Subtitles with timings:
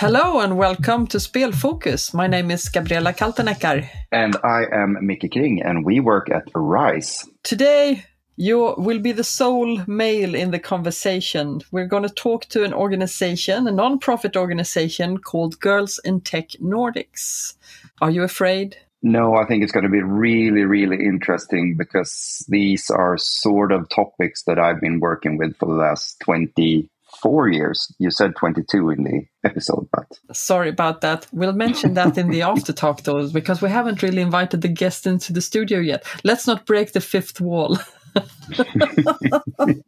[0.00, 2.14] Hello and welcome to Spelfokus.
[2.14, 3.88] My name is Gabriella Kalteneckar.
[4.12, 7.28] And I am Mickey Kring, and we work at Arise.
[7.42, 8.04] Today,
[8.38, 11.60] you will be the sole male in the conversation.
[11.72, 17.56] We're going to talk to an organization, a non-profit organization called Girls in Tech Nordics.
[18.00, 18.76] Are you afraid?
[19.02, 23.88] No, I think it's going to be really, really interesting because these are sort of
[23.88, 26.88] topics that I've been working with for the last 20
[27.22, 27.92] four years.
[27.98, 30.36] You said 22 in the episode, but.
[30.36, 31.26] Sorry about that.
[31.32, 35.06] We'll mention that in the after talk, though, because we haven't really invited the guest
[35.06, 36.04] into the studio yet.
[36.22, 37.78] Let's not break the fifth wall.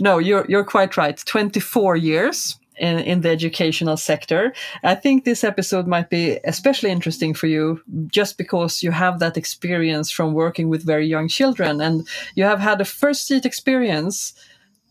[0.00, 1.16] no, you're, you're quite right.
[1.16, 2.58] 24 years.
[2.78, 4.54] In, in the educational sector.
[4.82, 9.36] I think this episode might be especially interesting for you just because you have that
[9.36, 14.32] experience from working with very young children and you have had a first seat experience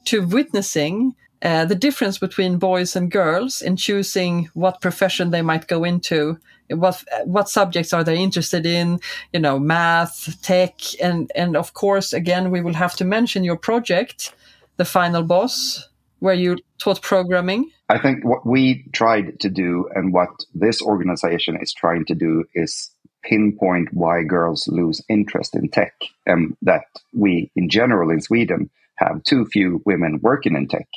[0.05, 5.67] to witnessing uh, the difference between boys and girls in choosing what profession they might
[5.67, 6.37] go into
[6.73, 8.99] what what subjects are they interested in
[9.33, 13.57] you know math tech and and of course again we will have to mention your
[13.57, 14.33] project
[14.77, 15.87] the final boss
[16.19, 21.57] where you taught programming i think what we tried to do and what this organization
[21.61, 22.91] is trying to do is
[23.23, 25.93] pinpoint why girls lose interest in tech
[26.25, 30.87] and that we in general in sweden have too few women working in tech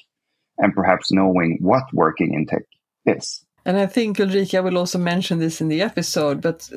[0.59, 2.65] and perhaps knowing what working in tech
[3.07, 3.44] is.
[3.65, 6.69] And I think Ulrika will also mention this in the episode, but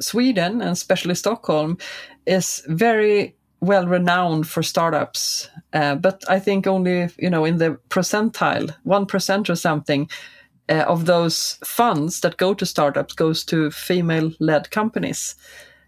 [0.00, 1.78] Sweden and especially Stockholm
[2.26, 5.48] is very well renowned for startups.
[5.72, 10.10] Uh, but I think only, you know, in the percentile, 1% or something
[10.68, 15.36] uh, of those funds that go to startups goes to female led companies.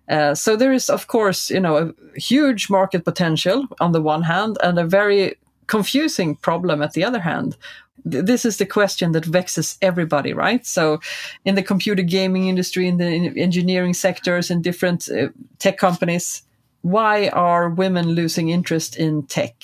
[0.09, 4.23] Uh, so there is, of course, you know, a huge market potential on the one
[4.23, 5.35] hand, and a very
[5.67, 7.57] confusing problem at the other hand.
[8.05, 10.67] This is the question that vexes everybody, right?
[10.67, 11.01] So,
[11.45, 15.29] in the computer gaming industry, in the engineering sectors, in different uh,
[15.59, 16.43] tech companies,
[16.83, 19.55] why are women losing interest in tech?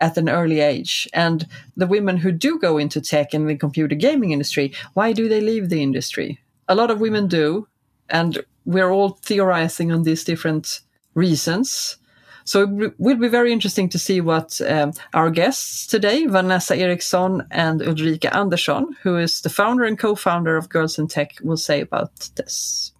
[0.00, 1.08] at an early age.
[1.12, 5.28] And the women who do go into tech and the computer gaming industry, why do
[5.28, 6.38] they leave the industry?
[6.68, 7.66] A lot of women do,
[8.10, 10.80] and we're all theorizing on these different
[11.14, 11.96] reasons.
[12.46, 17.44] So it will be very interesting to see what um, our guests today, Vanessa Eriksson
[17.50, 21.80] and Ulrika Andersson, who is the founder and co-founder of Girls in Tech, will say
[21.80, 22.92] about this.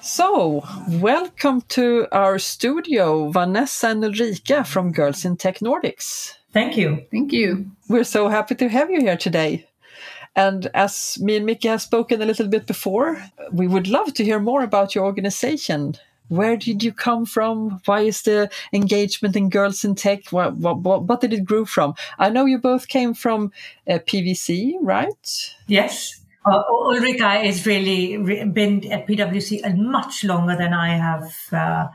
[0.00, 6.32] So, welcome to our studio, Vanessa and Ulrika from Girls in Tech Nordics.
[6.52, 7.06] Thank you.
[7.12, 7.70] Thank you.
[7.88, 9.68] We're so happy to have you here today.
[10.38, 14.22] And as me and Mickey have spoken a little bit before, we would love to
[14.22, 15.96] hear more about your organization.
[16.28, 17.80] Where did you come from?
[17.86, 20.30] Why is the engagement in Girls in Tech?
[20.30, 21.94] What, what, what did it grow from?
[22.20, 23.50] I know you both came from
[23.90, 25.54] uh, PwC, right?
[25.66, 26.20] Yes.
[26.46, 31.34] Uh, Ulrika has really been at PwC much longer than I have.
[31.50, 31.88] Uh,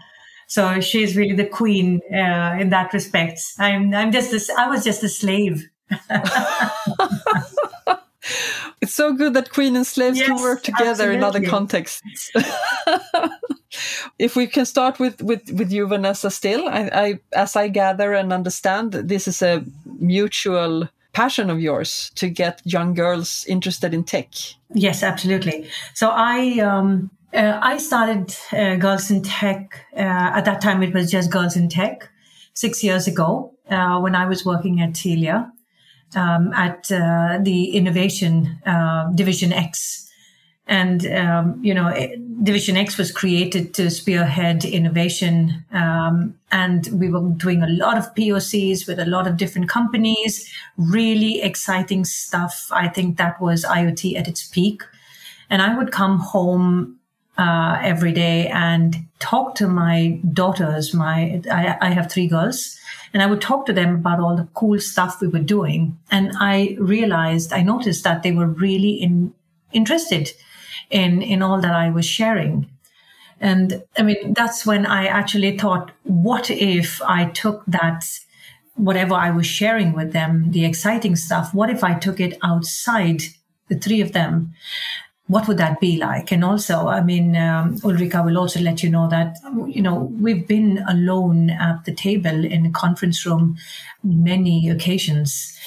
[0.48, 3.40] so she's really the queen uh, in that respect.
[3.58, 5.70] I'm, I'm just, a, I was just a slave.
[8.84, 11.16] it's so good that queen and slaves yes, can work together absolutely.
[11.16, 12.32] in other contexts.
[14.20, 18.12] if we can start with, with, with you, Vanessa, still, I, I, as I gather
[18.12, 24.04] and understand, this is a mutual passion of yours to get young girls interested in
[24.04, 24.28] tech.
[24.74, 25.70] Yes, absolutely.
[25.94, 29.80] So I, um, uh, I started uh, Girls in Tech.
[29.96, 32.10] Uh, at that time, it was just Girls in Tech
[32.54, 35.53] six years ago uh, when I was working at Telia
[36.16, 40.10] um, at uh, the innovation uh, division X.
[40.66, 41.94] And, um, you know,
[42.42, 45.66] Division X was created to spearhead innovation.
[45.74, 50.50] Um, and we were doing a lot of POCs with a lot of different companies,
[50.78, 52.70] really exciting stuff.
[52.72, 54.84] I think that was IoT at its peak.
[55.50, 56.98] And I would come home
[57.38, 60.94] uh, every day and talk to my daughters.
[60.94, 62.78] My I, I have three girls,
[63.14, 65.98] and I would talk to them about all the cool stuff we were doing.
[66.12, 69.34] And I realized, I noticed that they were really in,
[69.72, 70.32] interested
[70.90, 72.70] in, in all that I was sharing.
[73.40, 78.06] And I mean, that's when I actually thought, what if I took that,
[78.76, 83.22] whatever I was sharing with them, the exciting stuff, what if I took it outside
[83.70, 84.54] the three of them
[85.28, 86.32] what would that be like?
[86.32, 89.38] And also, I mean, um, Ulrika will also let you know that,
[89.68, 93.58] you know, we've been alone at the table in a conference room
[94.04, 95.58] many occasions.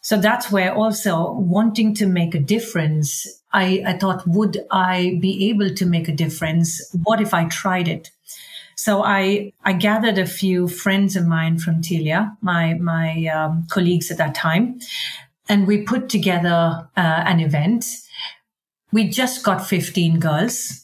[0.00, 5.50] So that's where also wanting to make a difference, I, I thought, would I be
[5.50, 6.80] able to make a difference?
[7.02, 8.10] What if I tried it?
[8.76, 14.10] So I, I gathered a few friends of mine from Telia, my, my um, colleagues
[14.10, 14.80] at that time,
[15.50, 17.84] and we put together uh, an event.
[18.92, 20.80] We just got 15 girls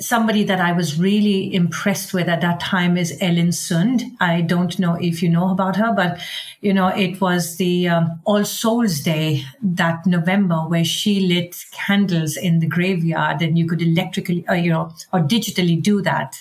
[0.00, 4.02] somebody that I was really impressed with at that time is Ellen Sund.
[4.20, 6.20] I don't know if you know about her, but
[6.60, 12.36] you know, it was the um, All Souls Day that November where she lit candles
[12.36, 16.36] in the graveyard and you could electrically, uh, you know, or digitally do that.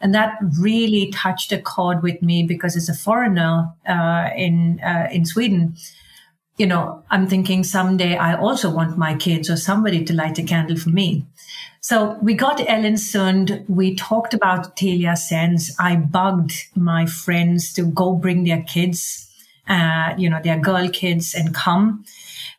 [0.00, 5.08] And that really touched a chord with me because as a foreigner uh, in uh,
[5.10, 5.76] in Sweden,
[6.56, 10.42] you know, I'm thinking someday I also want my kids or somebody to light a
[10.42, 11.26] candle for me.
[11.80, 13.68] So we got Ellen Sund.
[13.68, 15.78] We talked about Telia Sense.
[15.78, 19.30] I bugged my friends to go bring their kids,
[19.68, 22.04] uh, you know, their girl kids and come.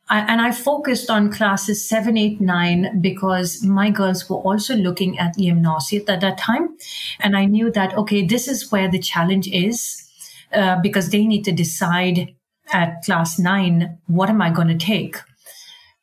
[0.09, 5.19] I, and I focused on classes seven, eight, nine because my girls were also looking
[5.19, 6.77] at gymnasiet at that time.
[7.19, 10.07] And I knew that, okay, this is where the challenge is
[10.53, 12.33] uh, because they need to decide
[12.71, 15.17] at class nine, what am I going to take?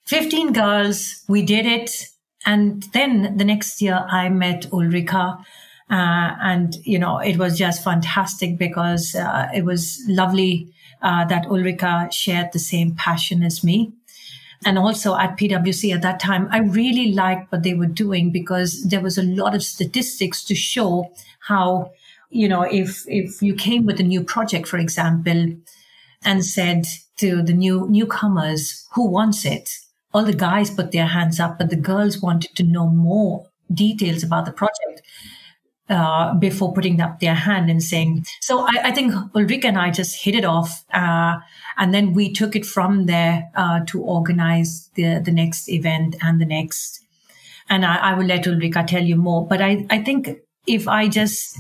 [0.07, 2.09] 15 girls, we did it
[2.47, 5.39] and then the next year I met Ulrika.
[5.91, 10.73] Uh, and, you know, it was just fantastic because uh, it was lovely
[11.03, 13.93] uh, that Ulrika shared the same passion as me.
[14.67, 18.83] And also at PwC at that time, I really liked what they were doing because
[18.85, 21.93] there was a lot of statistics to show how,
[22.31, 25.55] you know, if, if you came with a new project, for example,
[26.25, 26.85] and said
[27.19, 29.69] to the new newcomers, who wants it?
[30.15, 34.23] all the guys put their hands up, but the girls wanted to know more details
[34.23, 35.03] about the project
[35.91, 38.25] uh, before putting up their hand and saying.
[38.41, 41.39] So I, I think Ulrika and I just hit it off, uh,
[41.77, 46.41] and then we took it from there uh, to organize the the next event and
[46.41, 47.01] the next.
[47.69, 49.47] And I, I will let Ulrika tell you more.
[49.47, 51.59] But I, I think if I just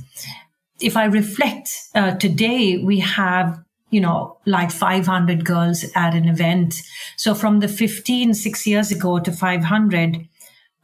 [0.81, 3.63] if I reflect uh, today, we have
[3.94, 6.82] you know, like 500 girls at an event.
[7.17, 10.29] So from the 15, six years ago to 500,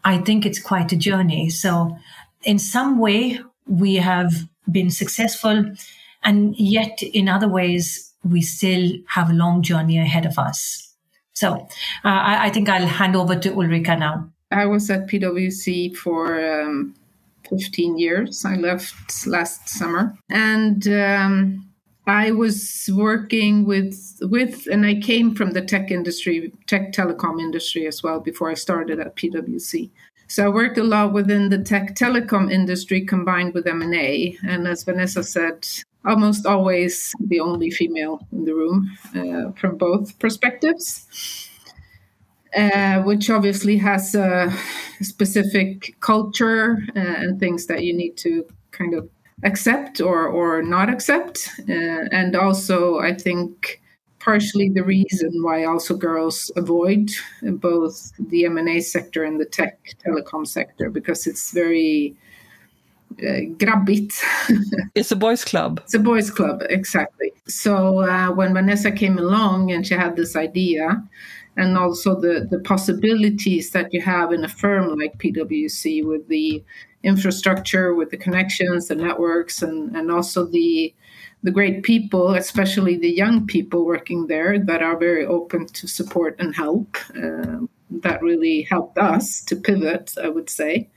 [0.04, 1.50] I think it's quite a journey.
[1.50, 1.96] So
[2.44, 4.32] in some way, we have
[4.70, 5.74] been successful.
[6.22, 10.94] And yet in other ways, we still have a long journey ahead of us.
[11.32, 11.66] So uh,
[12.04, 14.30] I, I, think I'll hand over to Ulrika now.
[14.52, 16.94] I was at PwC for um,
[17.48, 18.44] 15 years.
[18.44, 20.14] I left last summer.
[20.28, 21.69] And um,
[22.10, 27.86] I was working with with and I came from the tech industry, tech telecom industry
[27.86, 29.90] as well before I started at PwC.
[30.26, 34.82] So I worked a lot within the tech telecom industry combined with M&A and as
[34.82, 35.68] Vanessa said,
[36.04, 41.06] almost always the only female in the room uh, from both perspectives.
[42.56, 44.52] Uh, which obviously has a
[45.00, 49.08] specific culture uh, and things that you need to kind of
[49.42, 53.80] accept or or not accept uh, and also i think
[54.18, 57.10] partially the reason why also girls avoid
[57.42, 62.14] both the m&a sector and the tech telecom sector because it's very
[63.18, 64.14] uh, grabbigt.
[64.94, 65.80] it's a boys' club.
[65.84, 67.32] It's a boys' club, exactly.
[67.48, 71.02] So uh, when Vanessa came along and she had this idea,
[71.56, 76.62] and also the the possibilities that you have in a firm like PwC with the
[77.02, 80.94] infrastructure, with the connections, the networks, and and also the
[81.42, 86.36] the great people, especially the young people working there, that are very open to support
[86.38, 86.96] and help.
[87.16, 87.60] Uh,
[87.90, 90.88] that really helped us to pivot, I would say.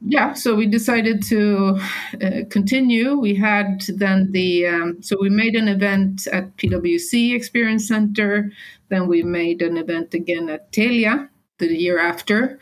[0.00, 1.80] Yeah, so we decided to
[2.22, 3.16] uh, continue.
[3.16, 8.52] We had then the, um, so we made an event at PwC Experience Center.
[8.90, 11.28] Then we made an event again at Telia
[11.58, 12.60] the year after.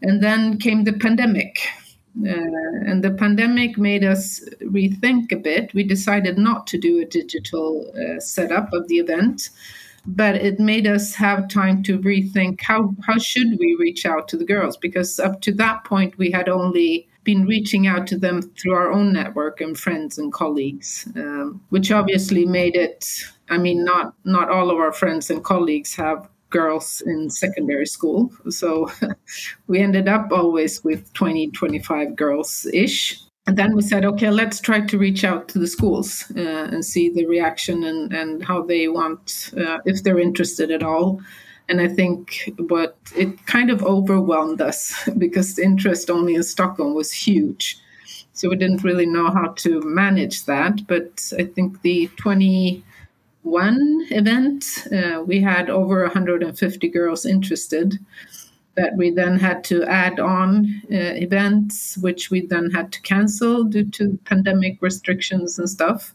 [0.00, 1.58] And then came the pandemic.
[2.26, 5.72] Uh, and the pandemic made us rethink a bit.
[5.74, 9.50] We decided not to do a digital uh, setup of the event,
[10.06, 14.36] but it made us have time to rethink how, how should we reach out to
[14.36, 14.76] the girls?
[14.76, 18.90] Because up to that point, we had only been reaching out to them through our
[18.90, 23.06] own network and friends and colleagues, um, which obviously made it.
[23.50, 28.30] I mean, not not all of our friends and colleagues have girls in secondary school.
[28.48, 28.90] So
[29.68, 33.20] we ended up always with 20, 25 girls ish.
[33.50, 36.84] And then we said, okay, let's try to reach out to the schools uh, and
[36.84, 41.20] see the reaction and, and how they want, uh, if they're interested at all.
[41.68, 46.94] And I think what it kind of overwhelmed us because the interest only in Stockholm
[46.94, 47.76] was huge.
[48.34, 50.86] So we didn't really know how to manage that.
[50.86, 52.84] But I think the 20,
[53.42, 54.86] one event.
[54.92, 57.98] Uh, we had over 150 girls interested
[58.76, 63.64] that we then had to add on uh, events, which we then had to cancel
[63.64, 66.14] due to pandemic restrictions and stuff.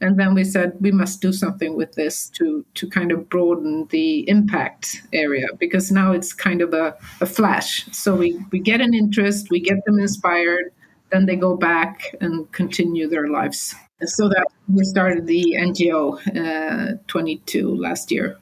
[0.00, 3.86] And then we said we must do something with this to to kind of broaden
[3.90, 7.86] the impact area because now it's kind of a, a flash.
[7.92, 10.72] So we, we get an interest, we get them inspired,
[11.12, 13.76] then they go back and continue their lives.
[14.04, 18.36] So that we started the NGO uh, 22 last year.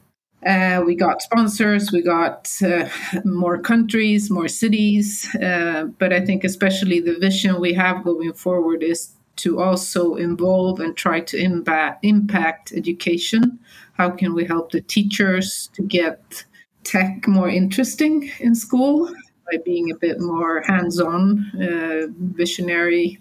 [0.47, 2.89] Uh, we got sponsors, we got uh,
[3.25, 5.29] more countries, more cities.
[5.37, 10.81] Uh, but I think, especially, the vision we have going forward is to also involve
[10.81, 13.59] and try to impact, impact education.
[13.95, 16.45] How can we help the teachers to get
[16.85, 19.13] tech more interesting in school
[19.51, 23.19] by being a bit more hands on, uh, visionary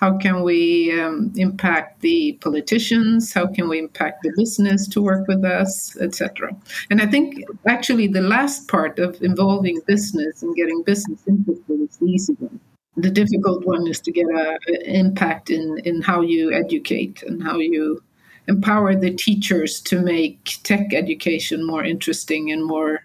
[0.00, 3.34] how can we um, impact the politicians?
[3.34, 6.50] How can we impact the business to work with us etc
[6.90, 11.96] and i think actually the last part of involving business and getting business interested is
[11.98, 12.60] the easy one.
[12.96, 17.58] The difficult one is to get an impact in in how you educate and how
[17.58, 18.02] you
[18.48, 23.00] empower the teachers to make tech education more interesting and more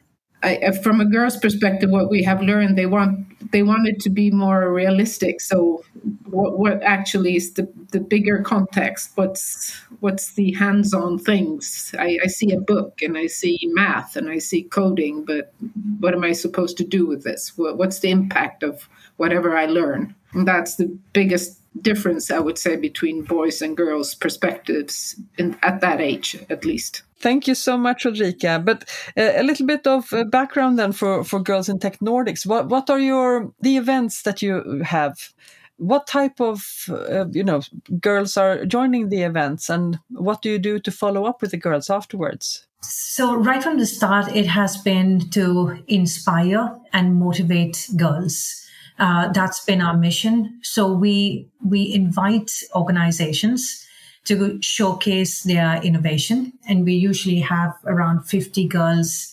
[0.46, 4.00] I, uh, from a girl's perspective, what we have learned, they want they want it
[4.02, 5.42] to be more realistic.
[5.42, 5.84] So,
[6.26, 9.12] what, what actually is the, the bigger context?
[9.16, 11.96] What's what's the hands-on things?
[11.98, 15.52] I, I see a book and I see math and I see coding, but
[16.00, 17.58] what am I supposed to do with this?
[17.58, 18.88] What, what's the impact of
[19.18, 20.14] whatever I learn?
[20.34, 25.82] And that's the biggest difference, I would say, between boys and girls' perspectives in, at
[25.82, 27.04] that age, at least.
[27.20, 28.62] Thank you so much, Ulrika.
[28.64, 32.46] But uh, a little bit of uh, background then for, for Girls in Tech Nordics.
[32.46, 35.34] What what are your the events that you have?
[35.78, 37.62] What type of uh, you know
[38.00, 41.58] girls are joining the events, and what do you do to follow up with the
[41.58, 42.68] girls afterwards?
[42.82, 48.65] So right from the start, it has been to inspire and motivate girls.
[48.98, 50.60] Uh, that's been our mission.
[50.64, 53.86] So we we invite organizations
[54.26, 56.54] to showcase their innovation.
[56.68, 59.32] And we usually have around 50 girls,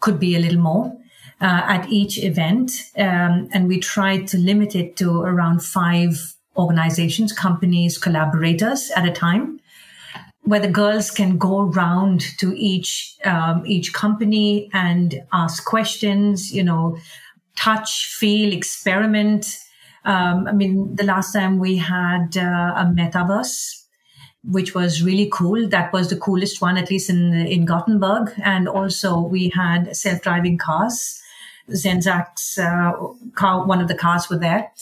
[0.00, 0.96] could be a little more,
[1.40, 2.70] uh, at each event.
[2.96, 9.12] Um, and we try to limit it to around five organizations, companies, collaborators at a
[9.12, 9.60] time.
[10.42, 16.64] Where the girls can go around to each um, each company and ask questions, you
[16.64, 16.96] know,
[17.60, 19.58] touch, feel, experiment.
[20.04, 23.80] Um, I mean, the last time we had uh, a metaverse
[24.44, 25.68] which was really cool.
[25.68, 28.32] That was the coolest one, at least in in Gothenburg.
[28.42, 31.20] And also we had self driving cars.
[31.70, 34.72] Zenseact uh, car, one of the cars were there.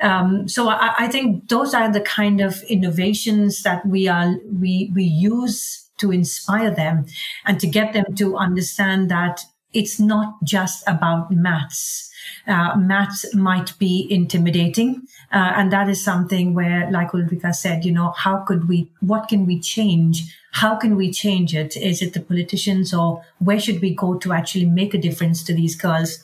[0.00, 4.90] Um, so I, I, think those are the kind of innovations that we are we
[4.94, 7.04] we use to inspire them
[7.44, 9.42] and to get them to understand that
[9.74, 12.09] it's not just about maths
[12.46, 15.06] uh, maths might be intimidating.
[15.32, 19.28] Uh, and that is something where, like Ulrika said, you know, how could we, what
[19.28, 20.36] can we change?
[20.52, 21.76] How can we change it?
[21.76, 25.54] Is it the politicians or where should we go to actually make a difference to
[25.54, 26.18] these girls?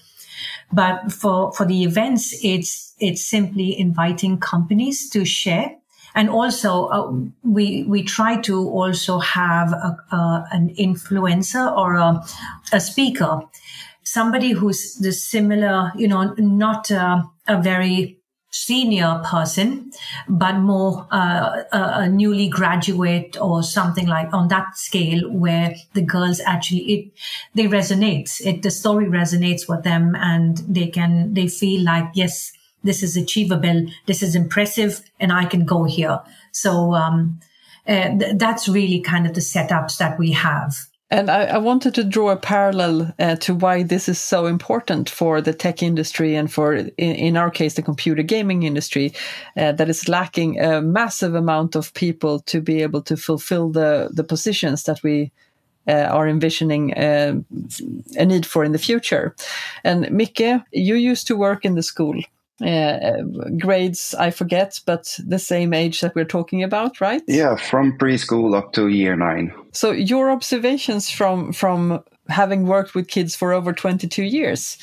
[0.72, 5.76] But for, for the events, it's, it's simply inviting companies to share
[6.16, 7.12] and also uh,
[7.44, 12.24] we we try to also have a, a, an influencer or a,
[12.72, 13.42] a speaker
[14.06, 18.18] somebody who's the similar, you know, not uh, a very
[18.52, 19.90] senior person,
[20.28, 26.40] but more uh, a, newly graduate or something like on that scale where the girls
[26.40, 27.12] actually it
[27.54, 28.40] they resonate.
[28.46, 32.52] It the story resonates with them and they can they feel like yes,
[32.84, 36.20] this is achievable, this is impressive, and I can go here.
[36.52, 37.40] So um,
[37.88, 40.76] uh, th- that's really kind of the setups that we have.
[41.08, 45.08] And I, I, wanted to draw a parallel uh, to why this is so important
[45.08, 49.12] for the tech industry and for, in, in our case, the computer gaming industry,
[49.56, 54.10] uh, that is lacking a massive amount of people to be able to fulfill the,
[54.12, 55.30] the positions that we
[55.86, 57.40] uh, are envisioning uh,
[58.16, 59.36] a need for in the future.
[59.84, 62.20] And Micke, you used to work in the school
[62.64, 63.22] uh,
[63.58, 67.22] grades I forget, but the same age that we're talking about, right?
[67.26, 69.52] Yeah, from preschool up to year nine.
[69.72, 74.78] So your observations from from having worked with kids for over 22 years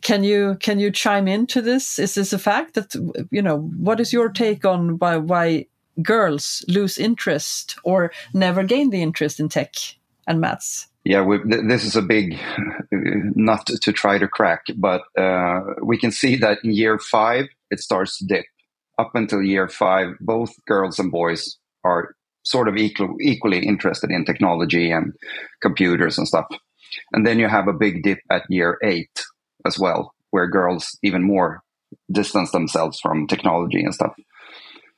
[0.00, 2.94] can you can you chime into this is this a fact that
[3.30, 5.66] you know what is your take on why why
[6.02, 9.74] girls lose interest or never gain the interest in tech
[10.26, 12.38] and maths yeah, we, th- this is a big
[12.92, 17.80] nut to try to crack, but uh, we can see that in year five, it
[17.80, 18.44] starts to dip.
[18.98, 24.26] Up until year five, both girls and boys are sort of equal, equally interested in
[24.26, 25.14] technology and
[25.62, 26.44] computers and stuff.
[27.14, 29.24] And then you have a big dip at year eight
[29.64, 31.62] as well, where girls even more
[32.12, 34.12] distance themselves from technology and stuff.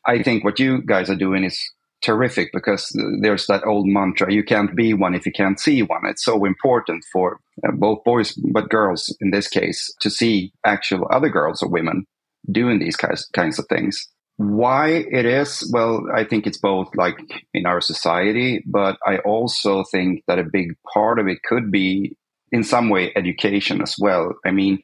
[0.05, 1.57] I think what you guys are doing is
[2.02, 2.90] terrific because
[3.21, 6.07] there's that old mantra you can't be one if you can't see one.
[6.07, 11.07] It's so important for uh, both boys but girls in this case to see actual
[11.11, 12.07] other girls or women
[12.50, 14.09] doing these kinds, kinds of things.
[14.37, 15.71] Why it is?
[15.73, 17.19] Well, I think it's both like
[17.52, 22.16] in our society, but I also think that a big part of it could be
[22.50, 24.33] in some way education as well.
[24.47, 24.80] I mean,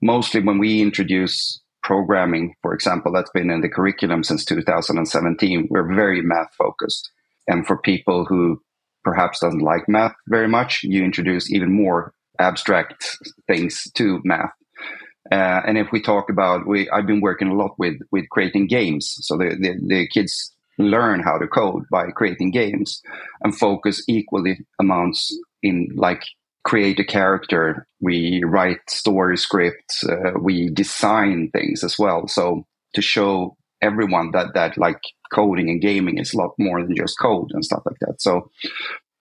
[0.00, 5.94] mostly when we introduce programming, for example, that's been in the curriculum since 2017, we're
[5.94, 7.10] very math focused.
[7.48, 8.60] And for people who
[9.04, 14.52] perhaps doesn't like math very much, you introduce even more abstract things to math.
[15.30, 18.66] Uh, and if we talk about, we I've been working a lot with with creating
[18.66, 23.00] games, so the, the, the kids learn how to code by creating games,
[23.42, 26.22] and focus equally amounts in like
[26.64, 32.28] create a character, we write story scripts, uh, we design things as well.
[32.28, 32.64] So
[32.94, 35.00] to show everyone that that like
[35.32, 38.20] coding and gaming is a lot more than just code and stuff like that.
[38.20, 38.50] So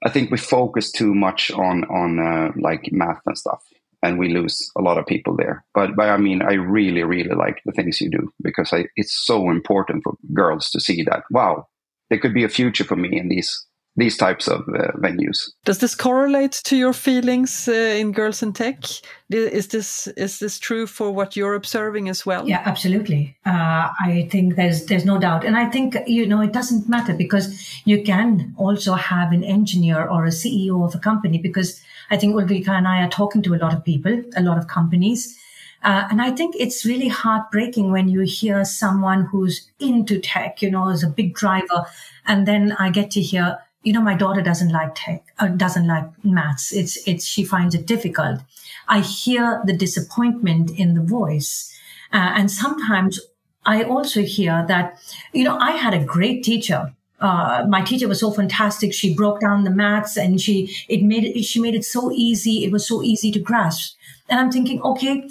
[0.03, 3.63] I think we focus too much on on uh, like math and stuff
[4.03, 5.63] and we lose a lot of people there.
[5.74, 9.13] But, but I mean, I really, really like the things you do because I, it's
[9.13, 11.67] so important for girls to see that, wow,
[12.10, 13.65] there could be a future for me in these
[13.98, 15.50] these types of uh, venues.
[15.65, 18.83] Does this correlate to your feelings uh, in Girls in Tech?
[19.29, 22.48] Is this is this true for what you're observing as well?
[22.48, 23.36] Yeah, absolutely.
[23.45, 27.13] Uh, I think there's there's no doubt, and I think you know it doesn't matter
[27.13, 32.17] because you can also have an engineer or a CEO of a company because I
[32.17, 35.38] think Ulrika and I are talking to a lot of people, a lot of companies.
[35.83, 40.69] Uh, and I think it's really heartbreaking when you hear someone who's into tech, you
[40.69, 41.86] know, is a big driver.
[42.27, 45.88] And then I get to hear, you know, my daughter doesn't like tech, uh, doesn't
[45.88, 46.71] like maths.
[46.71, 48.41] It's, it's, she finds it difficult.
[48.88, 51.74] I hear the disappointment in the voice.
[52.13, 53.20] Uh, and sometimes
[53.65, 55.00] I also hear that,
[55.33, 58.94] you know, I had a great teacher uh, my teacher was so fantastic.
[58.94, 62.65] She broke down the maths and she it made it she made it so easy.
[62.65, 63.96] It was so easy to grasp.
[64.27, 65.29] And I'm thinking, okay,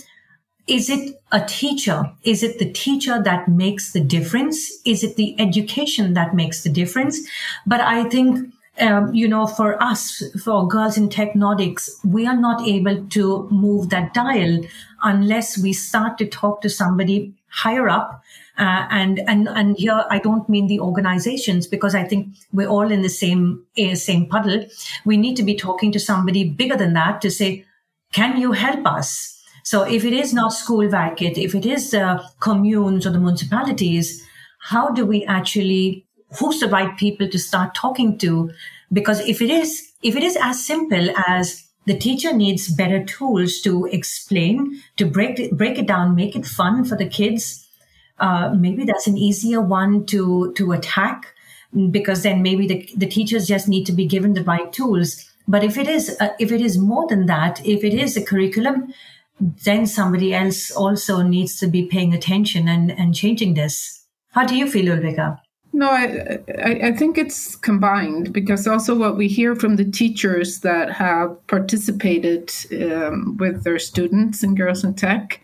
[0.70, 2.10] is it a teacher?
[2.22, 4.70] Is it the teacher that makes the difference?
[4.84, 7.20] Is it the education that makes the difference?
[7.66, 12.36] But I think um, you know, for us, for girls in tech Nordics, we are
[12.36, 14.60] not able to move that dial
[15.02, 18.22] unless we start to talk to somebody higher up
[18.60, 22.90] uh, and and and here I don't mean the organizations because I think we're all
[22.90, 24.66] in the same uh, same puddle.
[25.04, 27.64] We need to be talking to somebody bigger than that to say,
[28.12, 29.39] can you help us?
[29.70, 34.20] So if it is not Skolverket, if it is the communes or the municipalities,
[34.58, 36.04] how do we actually
[36.38, 38.50] who's the right people to start talking to?
[38.92, 43.60] Because if it is if it is as simple as the teacher needs better tools
[43.60, 47.64] to explain, to break break it down, make it fun for the kids
[48.18, 51.34] uh, maybe that's an easier one to to attack
[51.90, 55.62] because then maybe the, the teachers just need to be given the right tools but
[55.62, 58.92] if it is uh, if it is more than that if it is a curriculum
[59.40, 64.04] then somebody else also needs to be paying attention and, and changing this.
[64.32, 65.40] How do you feel ulrika?
[65.72, 70.90] No, I, I, think it's combined because also what we hear from the teachers that
[70.90, 75.40] have participated um, with their students in Girls in Tech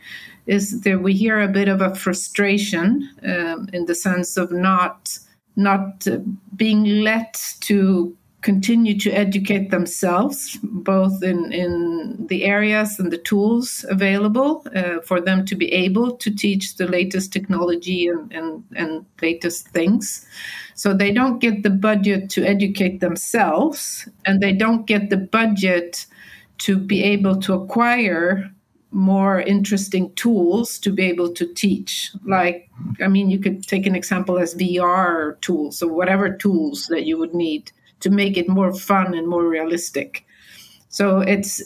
[0.47, 5.17] is that we hear a bit of a frustration um, in the sense of not
[5.55, 6.19] not uh,
[6.55, 13.85] being let to continue to educate themselves, both in, in the areas and the tools
[13.89, 19.05] available uh, for them to be able to teach the latest technology and, and, and
[19.21, 20.25] latest things.
[20.77, 26.07] So they don't get the budget to educate themselves, and they don't get the budget
[26.59, 28.49] to be able to acquire
[28.93, 32.13] more interesting tools to be able to teach.
[32.25, 32.71] Like,
[33.03, 37.19] I mean, you could take an example as VR tools or whatever tools that you
[37.19, 40.25] would need to make it more fun and more realistic.
[40.89, 41.63] So it's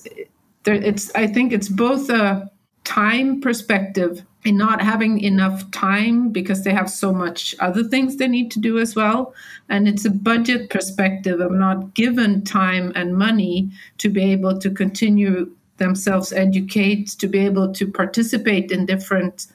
[0.64, 2.50] it's I think it's both a
[2.84, 8.26] time perspective in not having enough time because they have so much other things they
[8.26, 9.34] need to do as well
[9.68, 14.70] and it's a budget perspective of not given time and money to be able to
[14.70, 19.48] continue themselves educate, to be able to participate in different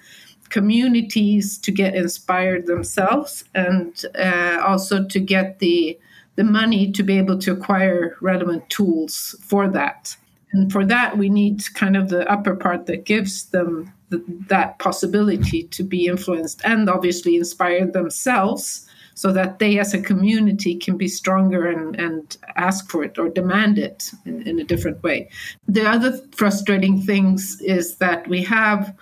[0.50, 5.98] communities, to get inspired themselves, and uh, also to get the
[6.36, 10.16] the money to be able to acquire relevant tools for that.
[10.52, 14.80] And for that, we need kind of the upper part that gives them the, that
[14.80, 20.98] possibility to be influenced and obviously inspire themselves so that they as a community can
[20.98, 25.30] be stronger and, and ask for it or demand it in, in a different way.
[25.68, 28.94] The other frustrating things is that we have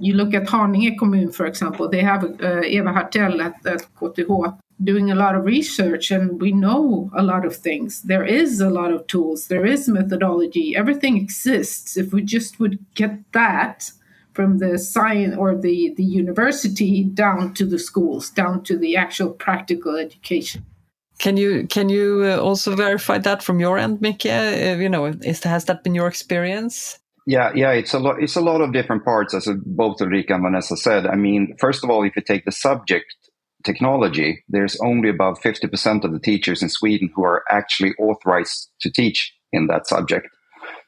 [0.00, 4.58] you look at Haninge kommun, for example, they have uh, Eva Hartell at, at KTH
[4.82, 8.02] doing a lot of research and we know a lot of things.
[8.02, 11.96] There is a lot of tools, there is methodology, everything exists.
[11.96, 13.90] If we just would get that
[14.32, 19.30] from the science or the, the university down to the schools, down to the actual
[19.30, 20.66] practical education.
[21.18, 24.26] Can you can you uh, also verify that from your end, Micke?
[24.26, 26.98] Uh, you know, is, has that been your experience?
[27.26, 28.20] Yeah, yeah, it's a lot.
[28.20, 31.06] It's a lot of different parts, as both Ulrika and Vanessa said.
[31.06, 33.14] I mean, first of all, if you take the subject
[33.64, 38.90] technology, there's only about 50% of the teachers in Sweden who are actually authorized to
[38.90, 40.28] teach in that subject.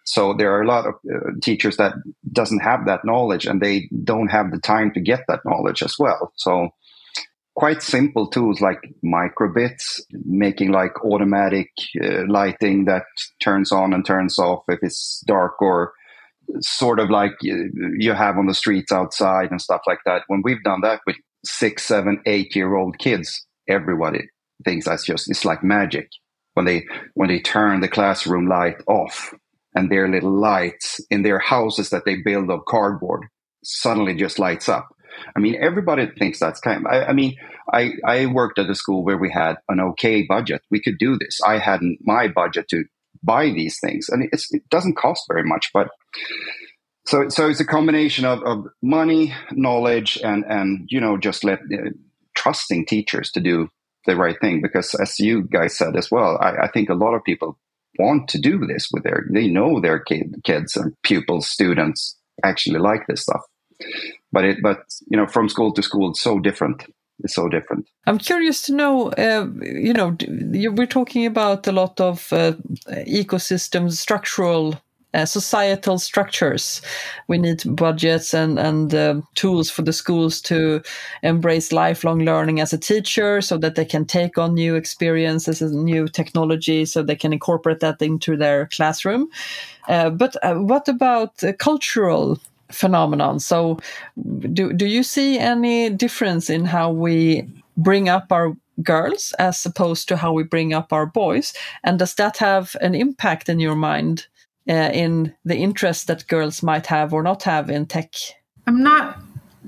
[0.05, 1.95] So there are a lot of uh, teachers that
[2.33, 5.97] doesn't have that knowledge and they don't have the time to get that knowledge as
[5.99, 6.33] well.
[6.37, 6.71] So
[7.57, 11.71] quite simple tools like microbits, making like automatic
[12.03, 13.05] uh, lighting that
[13.43, 15.93] turns on and turns off if it's dark or
[16.61, 20.23] sort of like you have on the streets outside and stuff like that.
[20.29, 24.29] When we've done that with six, seven, eight year old kids, everybody
[24.65, 26.09] thinks that's just it's like magic
[26.55, 29.35] when they when they turn the classroom light off
[29.75, 33.27] and their little lights in their houses that they build of cardboard
[33.63, 34.89] suddenly just lights up.
[35.37, 36.87] I mean, everybody thinks that's kind.
[36.87, 37.37] Of, I, I mean,
[37.73, 40.63] I I worked at a school where we had an okay budget.
[40.71, 41.41] We could do this.
[41.47, 42.85] I hadn't my budget to
[43.23, 45.89] buy these things, and it doesn't cost very much, but
[47.07, 51.61] so so it's a combination of, of money knowledge and and you know just let
[51.61, 51.91] uh,
[52.37, 53.69] trusting teachers to do
[54.07, 54.61] the right thing.
[54.61, 57.59] Because as you guys said as well I, I, think a lot of people
[57.99, 62.79] want to do this with their they know their kid, kids and pupils students actually
[62.79, 63.43] like this stuff.
[64.33, 66.85] But it but you know from school to school it's so different.
[67.21, 67.89] It's so different.
[68.07, 70.17] I'm curious to know uh, you know
[70.73, 72.53] we're talking about a lot of uh,
[73.07, 74.81] ecosystem structural
[75.17, 76.83] uh, societal structures.
[77.29, 80.83] We need budgets and and uh, tools for the schools to
[81.23, 85.85] embrace lifelong learning as a teacher, so that they can take on new experiences and
[85.85, 89.29] new technology, so they can incorporate that into their classroom.
[89.89, 92.39] Uh, but uh, what about the cultural
[92.71, 93.41] phenomenon?
[93.41, 93.79] So,
[94.53, 100.09] do do you see any difference in how we bring up our girls as opposed
[100.09, 101.55] to how we bring up our boys?
[101.83, 104.27] And does that have an impact in your mind
[104.69, 108.15] uh, in the interest that girls might have or not have in tech?
[108.67, 109.19] I'm not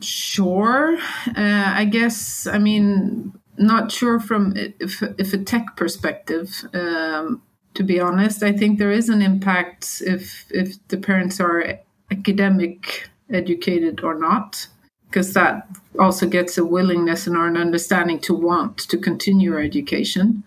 [0.01, 0.97] sure.
[1.27, 6.65] Uh, I guess, I mean, not sure from if, if a tech perspective.
[6.73, 7.43] Um,
[7.75, 11.79] to be honest, I think there is an impact if if the parents are
[12.11, 14.67] academic educated or not,
[15.09, 20.43] because that also gets a willingness and an understanding to want to continue education.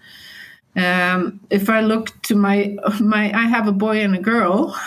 [0.76, 4.78] Um, if I look to my my, I have a boy and a girl,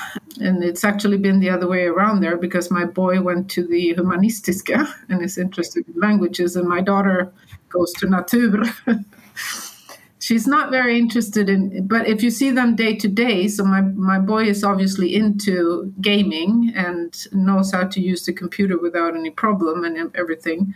[0.41, 3.95] and it's actually been the other way around there because my boy went to the
[3.95, 7.31] Humanistiska and is interested in languages, and my daughter
[7.69, 8.63] goes to Natur.
[10.21, 13.83] She's not very interested in, but if you see them day to day, so my
[13.83, 19.29] my boy is obviously into gaming and knows how to use the computer without any
[19.29, 20.73] problem and everything.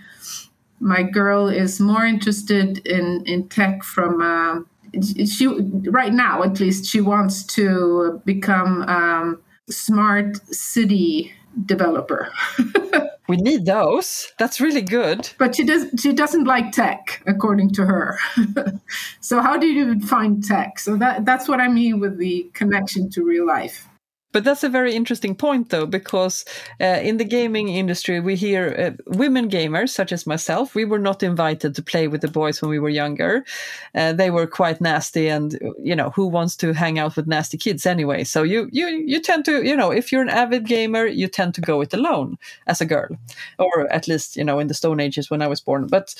[0.80, 4.20] My girl is more interested in in tech from.
[4.20, 4.64] Uh,
[5.02, 5.46] she
[5.90, 11.32] right now at least she wants to become um, smart city
[11.66, 12.32] developer.
[13.28, 14.32] We need those.
[14.38, 15.28] That's really good.
[15.36, 18.18] But she does she doesn't like tech according to her.
[19.20, 20.78] So how do you find tech?
[20.78, 23.86] So that that's what i mean with the connection to real life
[24.32, 26.44] but that's a very interesting point, though, because
[26.80, 30.98] uh, in the gaming industry, we hear uh, women gamers, such as myself, we were
[30.98, 33.44] not invited to play with the boys when we were younger.
[33.94, 37.56] Uh, they were quite nasty, and you know who wants to hang out with nasty
[37.56, 38.22] kids anyway?
[38.22, 41.54] So you you you tend to you know if you're an avid gamer, you tend
[41.54, 43.16] to go it alone as a girl,
[43.58, 45.86] or at least you know in the Stone Ages when I was born.
[45.86, 46.14] But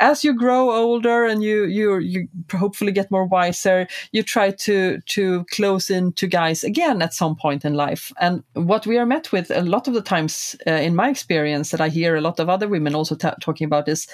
[0.00, 5.00] as you grow older and you you you hopefully get more wiser you try to
[5.06, 9.06] to close in to guys again at some point in life and what we are
[9.06, 12.20] met with a lot of the times uh, in my experience that i hear a
[12.20, 14.06] lot of other women also t- talking about is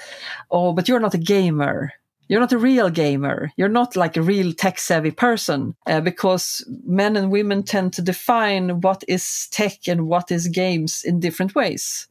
[0.51, 1.93] oh but you're not a gamer
[2.29, 3.51] you're not a real gamer.
[3.57, 8.03] You're not like a real tech savvy person uh, because men and women tend to
[8.03, 12.07] define what is tech and what is games in different ways.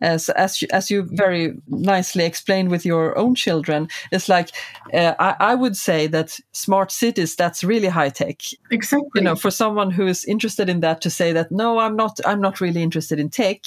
[0.00, 4.50] As as you, as you very nicely explained with your own children, it's like
[4.92, 8.40] uh, I, I would say that smart cities that's really high tech.
[8.70, 9.10] Exactly.
[9.14, 12.20] You know, for someone who is interested in that to say that no, I'm not.
[12.26, 13.64] I'm not really interested in tech.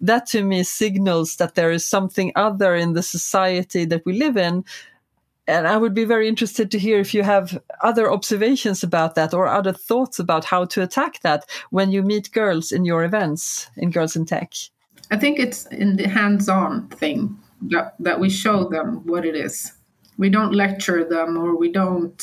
[0.00, 4.36] That to me signals that there is something other in the society that we live
[4.36, 4.64] in
[5.48, 9.32] and I would be very interested to hear if you have other observations about that
[9.32, 13.70] or other thoughts about how to attack that when you meet girls in your events
[13.76, 14.54] in Girls in Tech.
[15.10, 19.36] I think it's in the hands on thing that, that we show them what it
[19.36, 19.72] is.
[20.18, 22.22] We don't lecture them or we don't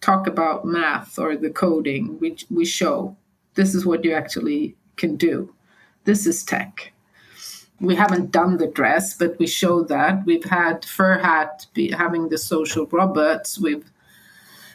[0.00, 2.18] talk about math or the coding.
[2.20, 3.16] We, we show
[3.54, 5.54] this is what you actually can do.
[6.04, 6.92] This is tech
[7.80, 10.24] we haven't done the dress, but we show that.
[10.24, 13.58] We've had Furhat be, having the social robots.
[13.58, 13.90] We've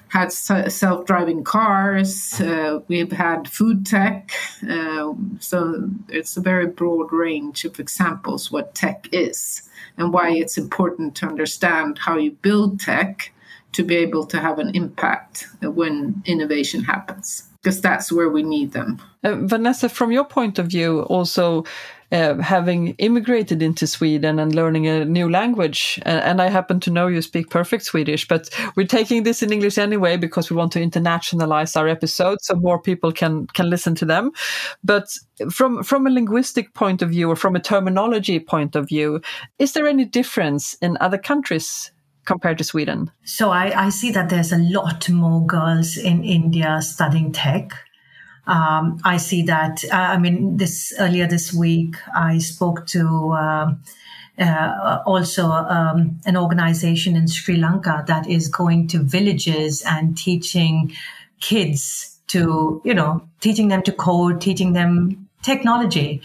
[0.09, 2.39] had self driving cars.
[2.41, 4.31] Uh, we've had food tech.
[4.67, 9.63] Uh, so it's a very broad range of examples what tech is
[9.97, 13.31] and why it's important to understand how you build tech
[13.71, 18.71] to be able to have an impact when innovation happens because that's where we need
[18.71, 19.01] them.
[19.23, 21.65] Uh, Vanessa, from your point of view, also
[22.11, 25.99] uh, having immigrated into Sweden and learning a new language.
[26.03, 29.51] And, and, I happen to know you speak perfect Swedish, but we're taking this in
[29.51, 33.95] English anyway because we want to internationalize our episodes so more people can can listen
[33.95, 34.31] to them.
[34.83, 35.09] But
[35.51, 39.21] from from a linguistic point of view or from a terminology point of view,
[39.59, 41.91] is there any difference in other countries?
[42.25, 43.09] compared to Sweden?
[43.23, 47.71] So I, I see that there's a lot more girls in India studying tech
[48.49, 49.83] um, I see that.
[49.91, 53.73] Uh, I mean, this earlier this week, I spoke to uh,
[54.39, 60.93] uh, also um, an organization in Sri Lanka that is going to villages and teaching
[61.39, 66.21] kids to, you know, teaching them to code, teaching them technology.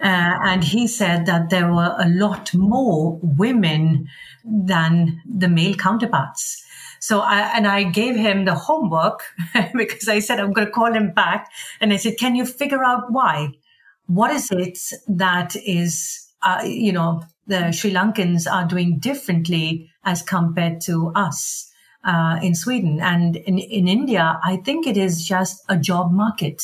[0.00, 4.08] Uh, and he said that there were a lot more women
[4.44, 6.64] than the male counterparts.
[7.02, 9.24] So I, and I gave him the homework
[9.74, 11.50] because I said, I'm going to call him back.
[11.80, 13.48] And I said, can you figure out why?
[14.06, 20.22] What is it that is, uh, you know, the Sri Lankans are doing differently as
[20.22, 21.68] compared to us?
[22.04, 26.62] Uh, in Sweden and in, in India, I think it is just a job market.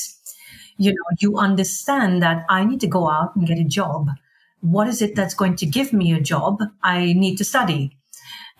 [0.76, 4.10] You know, you understand that I need to go out and get a job.
[4.60, 6.60] What is it that's going to give me a job?
[6.82, 7.97] I need to study.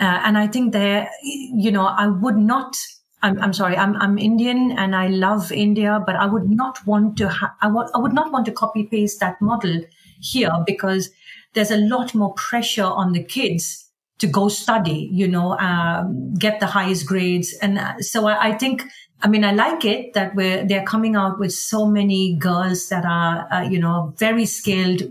[0.01, 2.77] Uh, and I think there, you know, I would not.
[3.21, 3.77] I'm, I'm sorry.
[3.77, 7.29] I'm, I'm Indian and I love India, but I would not want to.
[7.29, 9.81] Ha- I, would not want to copy paste that model
[10.21, 11.11] here because
[11.55, 16.61] there's a lot more pressure on the kids to go study, you know, um, get
[16.61, 17.55] the highest grades.
[17.63, 18.85] And uh, so I, I, think,
[19.23, 23.05] I mean, I like it that we're, they're coming out with so many girls that
[23.05, 25.03] are, uh, you know, very skilled,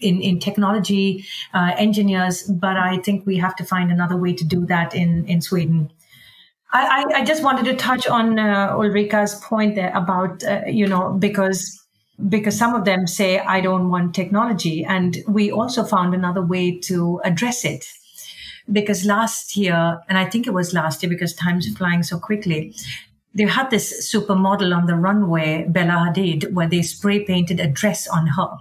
[0.00, 4.44] in, in technology uh, engineers, but I think we have to find another way to
[4.44, 5.90] do that in, in Sweden.
[6.72, 11.12] I, I, just wanted to touch on uh, Ulrika's point there about, uh, you know,
[11.12, 11.80] because
[12.28, 14.84] because some of them say, I don't want technology.
[14.84, 17.84] And we also found another way to address it.
[18.70, 22.74] Because last year, and I think it was last year because time's flying so quickly,
[23.34, 28.06] they had this supermodel on the runway, Bella Hadid, where they spray painted a dress
[28.08, 28.58] on her.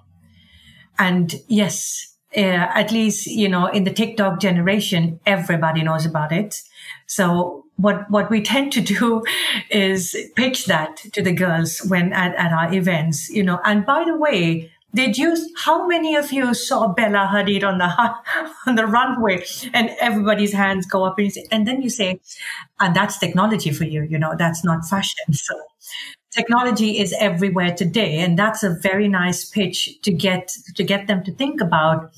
[0.99, 6.61] And yes, uh, at least, you know, in the TikTok generation, everybody knows about it.
[7.07, 9.23] So what, what we tend to do
[9.69, 14.03] is pitch that to the girls when at, at our events, you know, and by
[14.05, 17.87] the way, did you how many of you saw bella hadid on the
[18.67, 22.19] on the runway and everybody's hands go up and, say, and then you say
[22.79, 25.59] and that's technology for you you know that's not fashion so
[26.33, 31.23] technology is everywhere today and that's a very nice pitch to get to get them
[31.23, 32.13] to think about.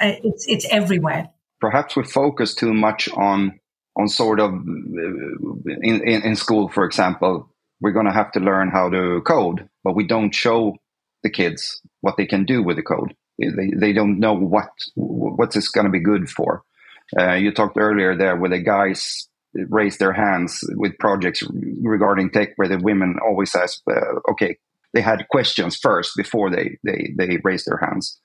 [0.00, 1.28] Uh, it's it's everywhere.
[1.60, 3.58] Perhaps we focus too much on
[3.96, 7.48] on sort of uh, in, in, in school for example.
[7.80, 10.76] We're going to have to learn how to code but we don't show
[11.22, 13.14] the kids what they can do with the code.
[13.38, 16.62] They, they don't know what what's this going to be good for.
[17.18, 19.28] Uh, you talked earlier there with the guys
[19.68, 21.42] raise their hands with projects
[21.82, 24.56] regarding tech where the women always ask, uh, okay,
[24.92, 28.18] they had questions first before they, they, they raise their hands.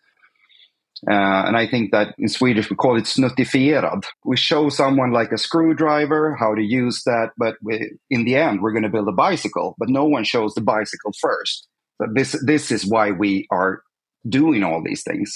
[1.09, 4.03] Uh, and I think that in Swedish we call it snuttifierad.
[4.25, 8.61] We show someone like a screwdriver how to use that, but we, in the end
[8.61, 11.67] we're going to build a bicycle, but no one shows the bicycle first.
[12.13, 13.81] This this is why we are
[14.27, 15.33] doing all these things.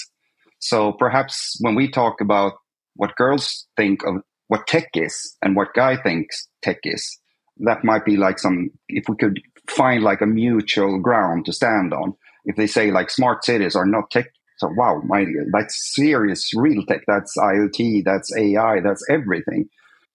[0.60, 2.54] So perhaps when we talk about
[2.96, 4.22] what girls think of
[4.54, 7.18] what tech is and what guy thinks tech is.
[7.56, 11.92] That might be like some, if we could find like a mutual ground to stand
[11.92, 12.14] on.
[12.44, 14.26] If they say like smart cities are not tech
[14.58, 17.00] So wow, my that's serious real tech.
[17.08, 18.04] That's IoT.
[18.04, 18.78] That's AI.
[18.80, 19.68] That's everything.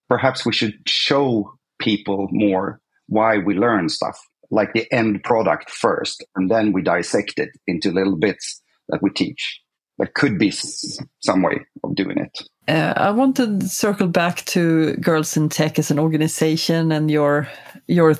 [0.08, 4.18] Perhaps we should show people more why we learn stuff,
[4.50, 9.10] like the end product first, and then we dissect it into little bits that we
[9.10, 9.60] teach.
[10.00, 12.38] There could be some way of doing it.
[12.66, 17.46] Uh, I want to circle back to Girls in Tech as an organization and your
[17.86, 18.14] your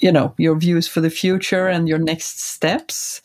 [0.00, 3.22] you know your views for the future and your next steps.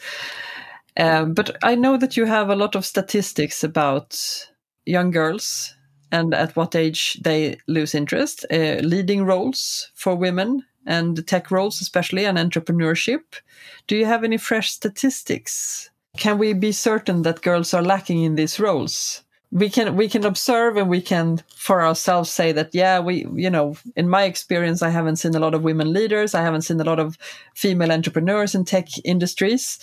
[0.96, 4.18] Um, but I know that you have a lot of statistics about
[4.86, 5.76] young girls
[6.10, 11.82] and at what age they lose interest, uh, leading roles for women and tech roles,
[11.82, 13.42] especially, and entrepreneurship.
[13.88, 15.92] Do you have any fresh statistics?
[16.20, 19.24] Can we be certain that girls are lacking in these roles?
[19.52, 23.50] we can we can observe and we can for ourselves say that yeah we you
[23.50, 26.80] know in my experience i haven't seen a lot of women leaders i haven't seen
[26.80, 27.18] a lot of
[27.56, 29.80] female entrepreneurs in tech industries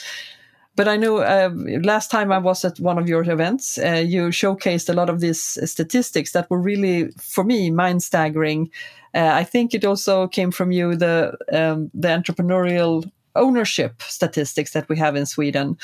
[0.77, 1.51] but I know uh,
[1.83, 5.21] last time I was at one of your events, uh, you showcased a lot of
[5.21, 8.71] these statistics that were really, for me, mind staggering.
[9.15, 14.89] Uh, I think it also came from you the um, the entrepreneurial ownership statistics that
[14.89, 15.77] we have in Sweden,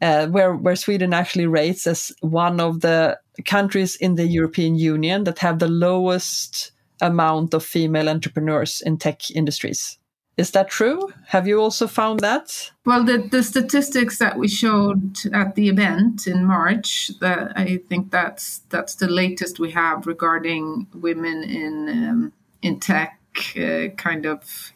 [0.00, 5.24] uh, where where Sweden actually rates as one of the countries in the European Union
[5.24, 9.98] that have the lowest amount of female entrepreneurs in tech industries.
[10.38, 11.12] Is that true?
[11.26, 12.72] Have you also found that?
[12.86, 18.10] Well, the, the statistics that we showed at the event in March, that I think
[18.10, 23.18] that's that's the latest we have regarding women in um, in tech
[23.56, 24.72] uh, kind of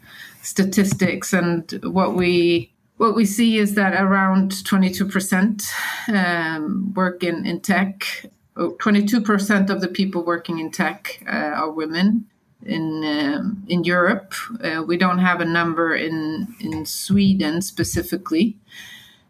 [0.47, 5.71] statistics, and what we what we see is that around 22%
[6.09, 8.27] um, work in, in tech.
[8.57, 12.25] 22% of the people working in tech uh, are women
[12.65, 14.33] in um, in Europe.
[14.63, 18.57] Uh, we don't have a number in in Sweden specifically,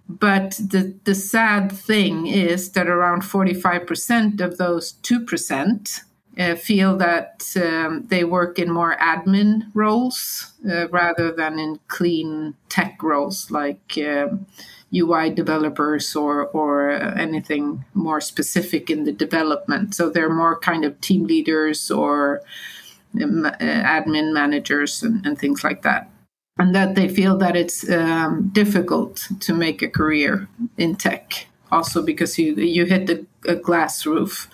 [0.09, 6.01] but the the sad thing is that around forty five percent of those two percent.
[6.39, 12.55] Uh, feel that um, they work in more admin roles uh, rather than in clean
[12.69, 19.95] tech roles like UI um, developers or or anything more specific in the development.
[19.95, 22.43] So they're more kind of team leaders or
[23.15, 26.11] uh, admin managers and, and, things like that.
[26.59, 32.03] And that they feel that it's um, difficult to make a career in tech, also
[32.03, 34.51] because you you hit the, a glass roof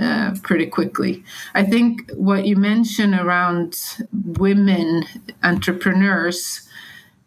[0.00, 1.24] uh, pretty quickly.
[1.54, 3.78] I think what you mentioned around
[4.12, 5.04] women
[5.42, 6.68] entrepreneurs,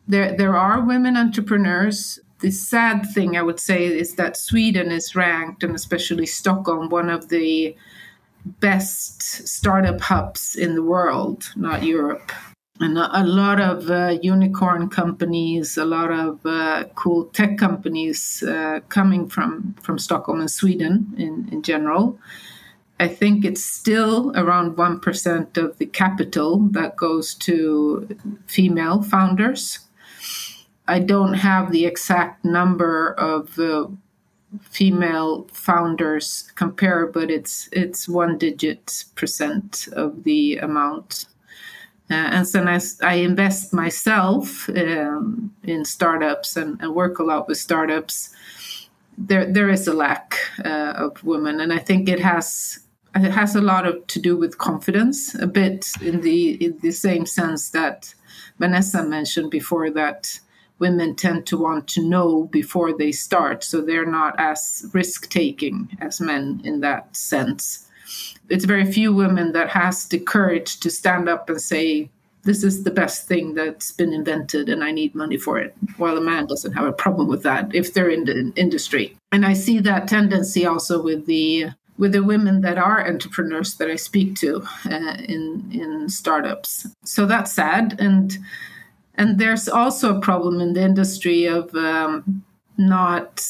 [0.07, 2.19] there there are women entrepreneurs.
[2.39, 7.09] The sad thing I would say is that Sweden is ranked, and especially Stockholm, one
[7.09, 7.75] of the
[8.45, 12.31] best startup hubs in the world, not Europe.
[12.81, 18.79] And a, lot of uh, unicorn companies, a lot of uh, cool tech companies uh,
[18.87, 22.17] coming from, from Stockholm and Sweden in, in general.
[22.99, 29.79] I think it's still around 1% of the capital that goes to female founders.
[30.87, 33.87] I don't have the exact number of uh,
[34.61, 41.25] female founders compare, but it's it's one digit percent of the amount.
[42.09, 47.47] Uh, and so I, I invest myself um, in startups and, and, work a lot
[47.47, 48.31] with startups.
[49.15, 52.79] There there is a lack uh, of women, and I think it has
[53.15, 56.91] it has a lot of to do with confidence, a bit in the in the
[56.91, 58.13] same sense that
[58.59, 60.39] Vanessa mentioned before that
[60.79, 65.89] women tend to want to know before they start, so they're not as risk taking
[65.99, 67.85] as men in that sense.
[68.49, 72.09] It's very few women that has the courage to stand up and say,
[72.43, 75.75] this is the best thing that's been invented and I need money for it.
[75.97, 79.17] While a man doesn't have a problem with that if they're in the industry.
[79.31, 83.91] And I see that tendency also with the with the women that are entrepreneurs that
[83.91, 86.87] I speak to uh, in in startups.
[87.03, 88.35] So that's sad and
[89.15, 92.43] and there's also a problem in the industry of um,
[92.77, 93.45] not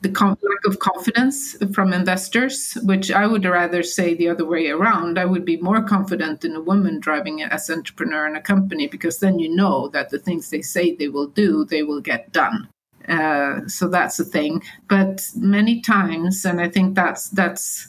[0.00, 4.68] the com- lack of confidence from investors, which I would rather say the other way
[4.68, 5.20] around.
[5.20, 9.20] I would be more confident in a woman driving as entrepreneur in a company because
[9.20, 12.68] then you know that the things they say they will do, they will get done.
[13.08, 14.62] Uh, so that's a thing.
[14.88, 17.88] But many times, and I think that's that's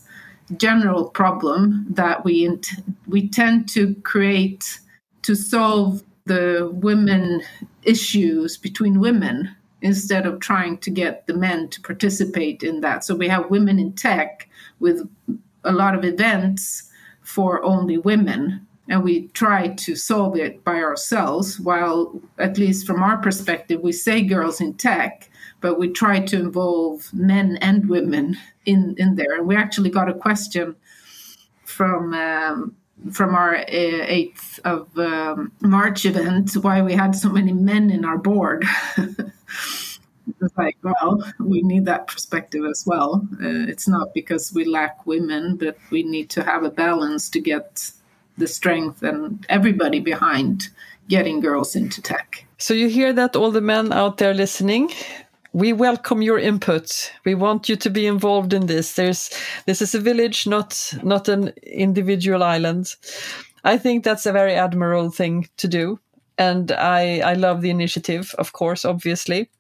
[0.58, 2.50] general problem that we
[3.08, 4.80] we tend to create
[5.24, 7.42] to solve the women
[7.84, 13.04] issues between women instead of trying to get the men to participate in that.
[13.04, 14.48] So we have women in tech
[14.80, 15.08] with
[15.66, 16.90] a lot of events
[17.22, 21.60] for only women and we try to solve it by ourselves.
[21.60, 25.30] While, at least from our perspective, we say girls in tech,
[25.62, 29.36] but we try to involve men and women in, in there.
[29.38, 30.76] And we actually got a question
[31.66, 32.76] from um,
[33.12, 38.06] from our uh, 8th of um, March event why we had so many men in
[38.06, 38.64] our board.
[40.58, 43.28] like, well, we need that perspective as well.
[43.34, 47.42] Uh, it's not because we lack women, but we need to have a balance to
[47.42, 47.92] get
[48.38, 50.70] the strength and everybody behind
[51.10, 52.46] getting girls into tech.
[52.58, 54.90] So you hear that, all the men out there listening?
[55.54, 57.12] we welcome your input.
[57.26, 58.96] We want you to be involved in this.
[58.96, 59.30] There's
[59.68, 62.96] this is a village, not not an individual island.
[63.64, 66.00] I think that's a very admirable thing to do.
[66.38, 69.52] And I, I love the initiative, of course, obviously.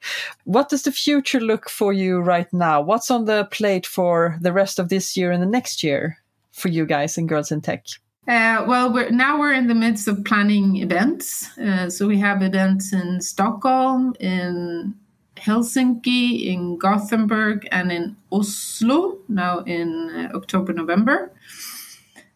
[0.46, 2.82] What does the future look for you right now?
[2.82, 6.18] What's on the plate for the rest of this year and the next year
[6.52, 7.86] for you guys and Girls in Tech?
[8.26, 11.58] Uh, well, we're, now we're in the midst of planning events.
[11.58, 14.96] Uh, so we have events in Stockholm, in
[15.36, 21.34] Helsinki, in Gothenburg, and in Oslo now in uh, October, November.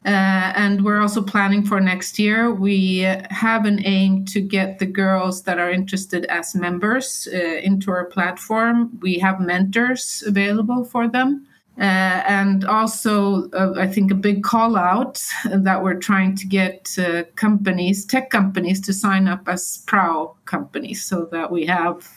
[0.05, 2.53] Uh, and we're also planning for next year.
[2.53, 7.91] We have an aim to get the girls that are interested as members uh, into
[7.91, 8.97] our platform.
[9.01, 11.46] We have mentors available for them.
[11.80, 16.97] Uh, and also, uh, I think a big call out that we're trying to get
[16.97, 22.09] uh, companies, tech companies, to sign up as PRAO companies so that we have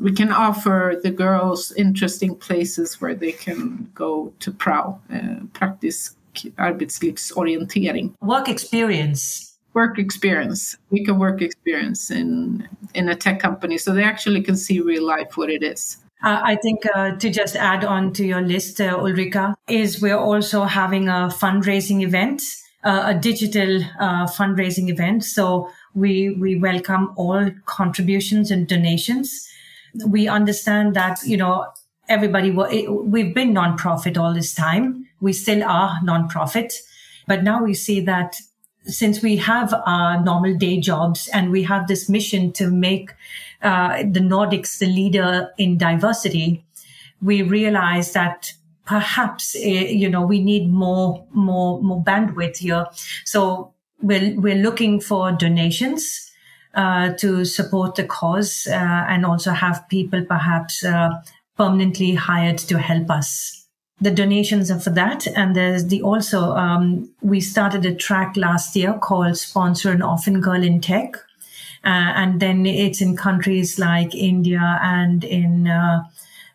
[0.00, 6.14] we can offer the girls interesting places where they can go to PRAO, uh, praktisk
[6.56, 8.14] arbetslivsorientering.
[8.20, 9.58] Work experience.
[9.74, 10.76] Work experience.
[10.90, 15.06] We can work experience in in a tech company, so they actually can see real
[15.06, 16.01] life what it is.
[16.22, 20.18] Uh, I think uh, to just add on to your list, uh, Ulrika, is we're
[20.18, 22.42] also having a fundraising event,
[22.84, 25.24] uh, a digital uh, fundraising event.
[25.24, 29.48] So we we welcome all contributions and donations.
[30.06, 31.66] We understand that you know
[32.08, 32.52] everybody.
[32.52, 35.08] We've been nonprofit all this time.
[35.20, 36.72] We still are nonprofit,
[37.26, 38.36] but now we see that
[38.84, 43.10] since we have our normal day jobs and we have this mission to make
[43.62, 46.64] uh, the Nordics the leader in diversity,
[47.20, 48.52] we realize that
[48.84, 52.86] perhaps uh, you know we need more more more bandwidth here.
[53.24, 56.28] So we're we're looking for donations.
[56.74, 61.10] Uh, to support the cause uh, and also have people perhaps uh,
[61.54, 63.61] permanently hired to help us
[64.00, 65.26] the donations are for that.
[65.28, 70.40] And there's the also, um, we started a track last year called Sponsor an Orphan
[70.40, 71.16] Girl in Tech.
[71.84, 76.04] Uh, and then it's in countries like India and in uh,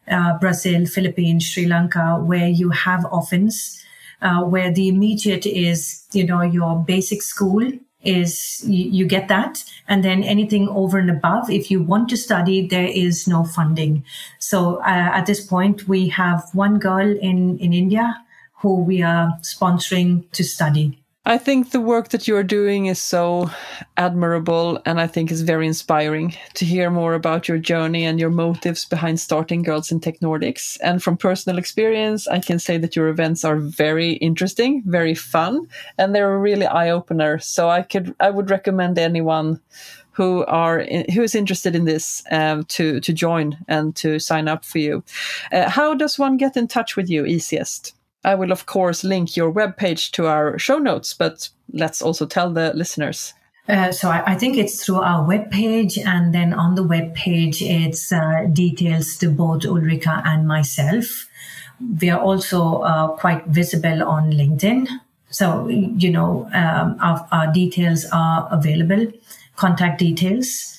[0.09, 3.83] uh, Brazil, Philippines, Sri Lanka, where you have orphans,
[4.21, 7.71] uh, where the immediate is, you know, your basic school
[8.08, 9.64] is you, you, get that.
[9.88, 14.03] And then anything over and above, if you want to study, there is no funding.
[14.39, 18.24] So uh, at this point, we have one girl in, in India
[18.62, 20.99] who we are sponsoring to study.
[21.28, 23.51] I think the work that you're doing is so
[23.97, 28.30] admirable and I think is very inspiring to hear more about your journey and your
[28.30, 30.78] motives behind starting Girls in Tech Nordics.
[30.82, 35.67] And from personal experience, I can say that your events are very interesting, very fun,
[35.97, 37.39] and they're a really eye opener.
[37.39, 39.59] So I could, I would recommend anyone
[40.11, 44.63] who are who is interested in this um, to to join and to sign up
[44.63, 45.03] for you.
[45.51, 47.97] Uh, how does one get in touch with you easiest?
[48.28, 52.51] I will, of course, link your webpage to our show notes, but let's also tell
[52.51, 53.34] the listeners.
[53.69, 58.11] Uh, so I, I, think it's through our webpage, and then on the webpage, it's
[58.11, 61.30] uh, details to both Ulrika and myself.
[62.01, 64.89] We are also uh, quite visible on LinkedIn,
[65.30, 69.07] so you know um, our, our, details are available,
[69.55, 70.78] contact details,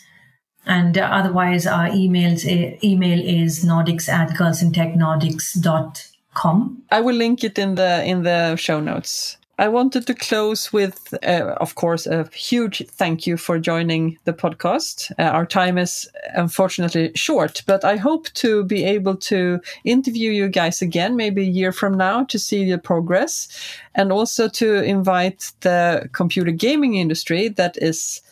[0.67, 2.45] and otherwise our emails
[2.85, 6.83] email is nordics at girlsintechnordics.com com.
[6.91, 9.39] I will link it in the in the show notes.
[9.61, 14.33] I wanted to close with, uh, of course, a huge thank you for joining the
[14.33, 15.11] podcast.
[15.19, 20.49] Uh, our time is unfortunately short, but I hope to be able to interview you
[20.49, 23.49] guys again, maybe a year from now, to see the progress
[23.97, 28.23] and also to invite the computer gaming industry that is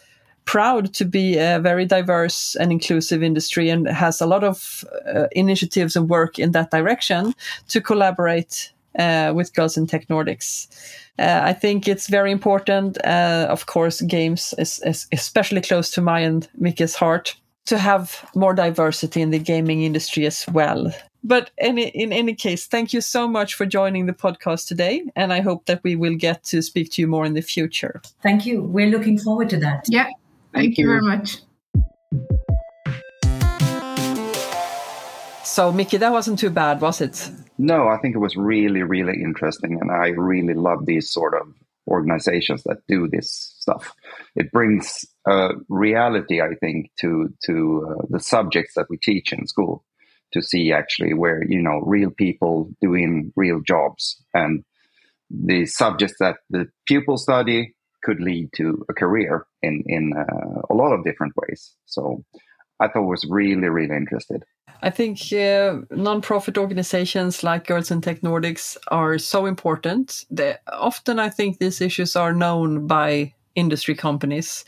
[0.47, 4.84] proud to be a very diverse and inclusive industry and has a lot of
[5.14, 7.34] uh, initiatives and work in that direction
[7.68, 10.68] to collaborate uh, with Girls in Tech Nordics.
[11.18, 12.99] Uh, I think it's very important.
[13.05, 17.36] Uh, of course, games is, is, especially close to my and Mickey's heart.
[17.66, 20.92] to have more diversity in the gaming industry as well.
[21.22, 25.03] But any, in any case, thank you so much for joining the podcast today.
[25.16, 28.01] And I hope that we will get to speak to you more in the future.
[28.22, 28.62] Thank you.
[28.62, 29.86] We're looking forward to that.
[29.88, 30.09] Yeah.
[30.57, 30.84] Thank, thank you.
[30.84, 31.42] you very much.
[35.44, 37.30] So, Mickey, that wasn't too bad, was it?
[37.59, 39.78] No, I think it was really, really interesting.
[39.80, 41.52] And I really love these sort of
[41.86, 43.94] organizations that do this stuff.
[44.34, 49.46] It brings uh, reality, I think, to to uh, the subjects that we teach in
[49.46, 49.84] school.
[50.32, 54.64] To see actually where you know real people doing real jobs and
[55.30, 60.74] the subjects that the pupils study could lead to a career in in uh, a
[60.74, 61.74] lot of different ways.
[61.86, 62.24] So
[62.80, 64.44] I thought was really really interested.
[64.82, 70.24] I think uh, non-profit organizations like Girls in Tech Nordics are so important.
[70.30, 74.66] They, often, I think these issues are known by industry companies,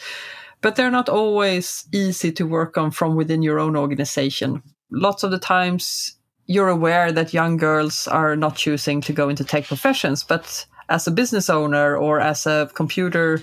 [0.63, 4.63] but they're not always easy to work on from within your own organization.
[4.91, 6.17] Lots of the times,
[6.47, 11.07] you're aware that young girls are not choosing to go into tech professions, but as
[11.07, 13.43] a business owner or as a computer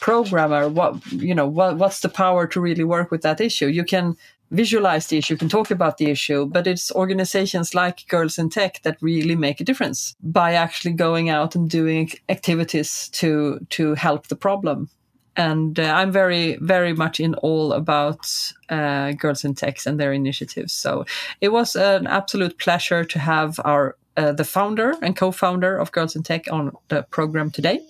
[0.00, 3.84] programmer what you know what, what's the power to really work with that issue you
[3.84, 4.16] can
[4.50, 8.50] visualize the issue, you can talk about the issue, but it's organizations like Girls in
[8.50, 13.94] Tech that really make a difference by actually going out and doing activities to to
[13.94, 14.88] help the problem.
[15.36, 20.12] And uh, I'm very, very much in all about uh, Girls in Tech and their
[20.12, 20.72] initiatives.
[20.72, 21.06] So
[21.40, 26.14] it was an absolute pleasure to have our uh, the founder and co-founder of Girls
[26.14, 27.80] in Tech on the program today.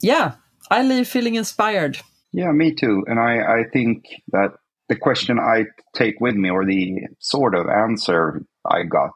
[0.00, 0.34] Yeah,
[0.70, 1.98] I leave feeling inspired.
[2.32, 3.04] Yeah, me too.
[3.06, 4.50] And I, I think that
[4.90, 9.14] the question I take with me, or the sort of answer I got,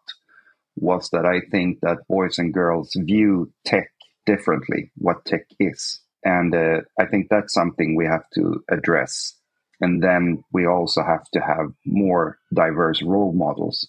[0.76, 3.91] was that I think that boys and girls view tech
[4.24, 6.01] differently, what tech is.
[6.24, 9.35] And uh, I think that's something we have to address.
[9.80, 13.89] And then we also have to have more diverse role models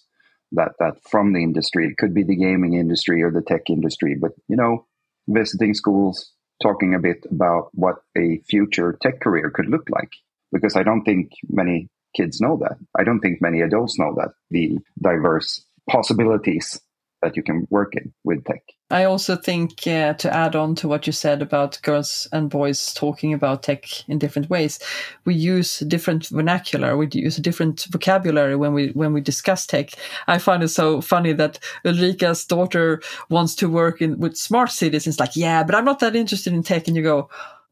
[0.54, 1.86] that, that from the industry.
[1.86, 4.86] It could be the gaming industry or the tech industry, but you know,
[5.28, 6.32] visiting schools,
[6.62, 10.10] talking a bit about what a future tech career could look like
[10.52, 12.76] because I don't think many kids know that.
[12.96, 16.80] I don't think many adults know that the diverse possibilities
[17.24, 18.62] that you can work in with tech.
[18.90, 22.92] I also think uh, to add on to what you said about girls and boys
[22.92, 24.78] talking about tech in different ways,
[25.24, 26.96] we use different vernacular.
[26.96, 29.90] We use a different vocabulary when we when we discuss tech.
[30.28, 33.00] I find it so funny that Ulrika's daughter
[33.30, 35.06] wants to work in with smart cities.
[35.06, 36.86] It's like, yeah, but I'm not that interested in tech.
[36.86, 37.30] And you go,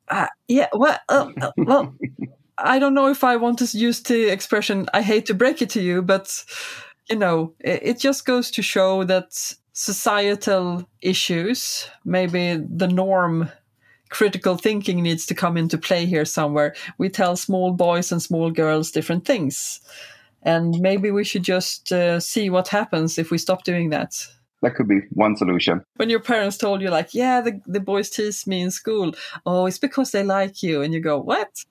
[0.08, 1.94] uh, yeah, well, uh, uh well.
[2.58, 5.70] I don't know if I want to use the expression, I hate to break it
[5.70, 6.44] to you, but
[7.08, 13.50] you know, it, it just goes to show that societal issues, maybe the norm
[14.10, 16.74] critical thinking needs to come into play here somewhere.
[16.98, 19.80] We tell small boys and small girls different things.
[20.42, 24.26] And maybe we should just uh, see what happens if we stop doing that.
[24.60, 25.82] That could be one solution.
[25.96, 29.14] When your parents told you, like, yeah, the, the boys tease me in school.
[29.46, 30.82] Oh, it's because they like you.
[30.82, 31.64] And you go, what?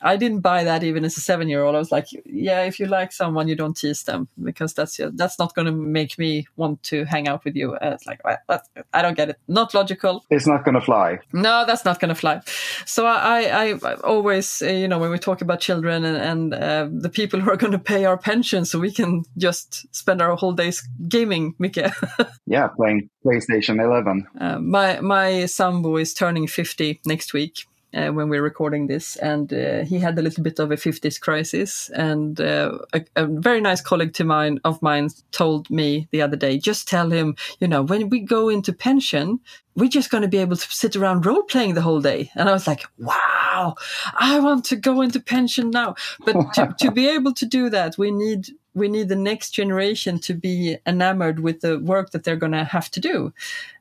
[0.00, 1.74] I didn't buy that even as a seven year old.
[1.74, 5.38] I was like, yeah, if you like someone, you don't tease them because that's that's
[5.38, 7.74] not going to make me want to hang out with you.
[7.74, 8.60] Uh, it's like, well,
[8.92, 9.36] I don't get it.
[9.48, 10.24] Not logical.
[10.30, 11.18] It's not going to fly.
[11.32, 12.40] No, that's not going to fly.
[12.84, 16.54] So I, I, I always, uh, you know, when we talk about children and, and
[16.54, 20.20] uh, the people who are going to pay our pension so we can just spend
[20.20, 21.76] our whole days gaming, Mike.
[22.46, 24.26] yeah, playing PlayStation 11.
[24.40, 27.66] Uh, my, my son is turning 50 next week
[27.96, 31.18] uh, when we're recording this, and uh, he had a little bit of a 50s
[31.20, 31.88] crisis.
[31.94, 36.36] And uh, a, a, very nice colleague to mine of mine told me the other
[36.36, 39.40] day, just tell him, you know, when we go into pension,
[39.76, 42.30] we're just going to be able to sit around role playing the whole day.
[42.34, 43.74] And I was like, wow,
[44.14, 45.94] I want to go into pension now.
[46.24, 50.18] But to, to be able to do that, we need we need the next generation
[50.18, 53.32] to be enamored with the work that they're going to have to do.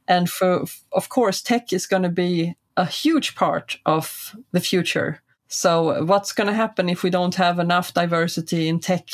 [0.07, 0.63] And for,
[0.93, 5.21] of course, tech is going to be a huge part of the future.
[5.47, 9.07] So, what's going to happen if we don't have enough diversity in tech,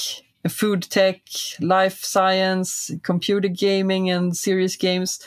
[0.47, 1.21] food tech,
[1.59, 5.19] life science, computer gaming, and serious games?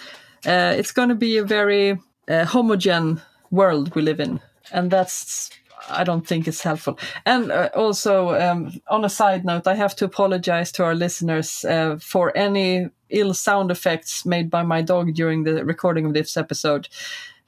[0.47, 1.93] Uh, it's going to be a very
[2.29, 3.21] uh, homogen
[3.51, 4.41] world we live in.
[4.73, 5.51] And that's,
[5.89, 6.99] I don't think it's helpful.
[7.25, 11.65] And uh, also, um, on a side note, I have to apologize to our listeners
[11.65, 16.37] uh, for any ill sound effects made by my dog during the recording of this
[16.37, 16.89] episode.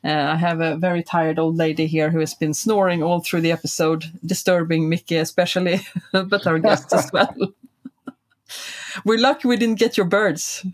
[0.06, 3.40] Uh, I have a very tired old lady here who has been snoring all through
[3.40, 5.80] the episode, disturbing Mickey especially,
[6.12, 7.34] but our guests as well.
[9.04, 10.64] We're lucky we didn't get your birds.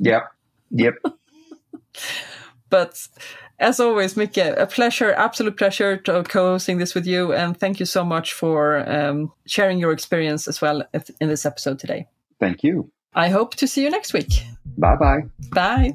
[0.00, 0.30] Yep.
[0.70, 0.94] Yep.
[2.70, 3.08] but
[3.58, 7.86] As always, Mickey, a pleasure, absolute pleasure to co-hosting this with you, and thank you
[7.86, 10.82] so much for um, sharing your experience as well
[11.20, 12.08] in this episode today.
[12.40, 12.90] Thank you.
[13.14, 14.32] I hope to see you next week.
[14.76, 15.20] Bye-bye.
[15.52, 15.94] Bye.